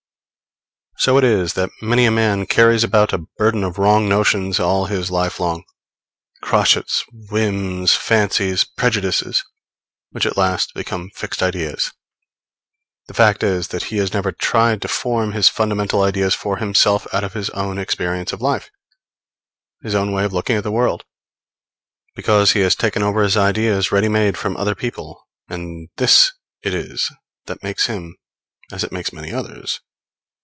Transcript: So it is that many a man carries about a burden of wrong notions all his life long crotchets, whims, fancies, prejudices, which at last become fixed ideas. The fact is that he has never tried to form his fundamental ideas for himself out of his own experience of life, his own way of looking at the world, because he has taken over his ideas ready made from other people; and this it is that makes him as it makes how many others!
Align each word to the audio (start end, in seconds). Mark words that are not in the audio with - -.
So 0.97 1.17
it 1.17 1.23
is 1.23 1.53
that 1.53 1.71
many 1.81 2.05
a 2.05 2.11
man 2.11 2.45
carries 2.45 2.83
about 2.83 3.11
a 3.11 3.25
burden 3.39 3.63
of 3.63 3.79
wrong 3.79 4.07
notions 4.07 4.59
all 4.59 4.85
his 4.85 5.09
life 5.09 5.39
long 5.39 5.63
crotchets, 6.43 7.03
whims, 7.11 7.95
fancies, 7.95 8.63
prejudices, 8.65 9.43
which 10.11 10.27
at 10.27 10.37
last 10.37 10.75
become 10.75 11.09
fixed 11.15 11.41
ideas. 11.41 11.91
The 13.07 13.15
fact 13.15 13.41
is 13.41 13.69
that 13.69 13.85
he 13.85 13.97
has 13.97 14.13
never 14.13 14.31
tried 14.31 14.79
to 14.83 14.87
form 14.87 15.31
his 15.31 15.49
fundamental 15.49 16.03
ideas 16.03 16.35
for 16.35 16.57
himself 16.57 17.11
out 17.11 17.23
of 17.23 17.33
his 17.33 17.49
own 17.49 17.79
experience 17.79 18.31
of 18.31 18.39
life, 18.39 18.69
his 19.81 19.95
own 19.95 20.11
way 20.11 20.23
of 20.23 20.33
looking 20.33 20.55
at 20.57 20.63
the 20.63 20.71
world, 20.71 21.03
because 22.15 22.51
he 22.51 22.59
has 22.59 22.75
taken 22.75 23.01
over 23.01 23.23
his 23.23 23.35
ideas 23.35 23.91
ready 23.91 24.07
made 24.07 24.37
from 24.37 24.55
other 24.55 24.75
people; 24.75 25.27
and 25.49 25.89
this 25.97 26.31
it 26.61 26.75
is 26.75 27.11
that 27.47 27.63
makes 27.63 27.87
him 27.87 28.15
as 28.71 28.83
it 28.83 28.91
makes 28.91 29.09
how 29.09 29.15
many 29.15 29.33
others! 29.33 29.79